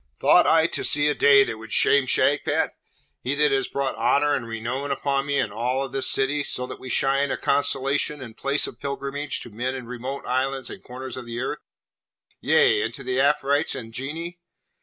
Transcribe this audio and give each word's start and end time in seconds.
thought 0.19 0.47
I 0.47 0.65
to 0.65 0.83
see 0.83 1.07
a 1.09 1.13
day 1.13 1.43
that 1.43 1.59
would 1.59 1.71
shame 1.71 2.07
Shagpat? 2.07 2.71
he 3.23 3.35
that 3.35 3.51
has 3.51 3.67
brought 3.67 3.93
honour 3.95 4.33
and 4.33 4.47
renown 4.47 4.89
upon 4.89 5.27
me 5.27 5.37
and 5.37 5.53
all 5.53 5.83
of 5.85 5.91
this 5.91 6.09
city, 6.09 6.43
so 6.43 6.65
that 6.65 6.79
we 6.79 6.89
shine 6.89 7.29
a 7.29 7.37
constellation 7.37 8.19
and 8.19 8.35
place 8.35 8.65
of 8.65 8.79
pilgrimage 8.79 9.41
to 9.41 9.51
men 9.51 9.75
in 9.75 9.85
remote 9.85 10.25
islands 10.25 10.71
and 10.71 10.83
corners 10.83 11.17
of 11.17 11.27
the 11.27 11.39
earth? 11.39 11.59
Yea! 12.39 12.81
and 12.81 12.95
to 12.95 13.03
Afrites 13.03 13.75
and 13.75 13.93
Genii? 13.93 14.39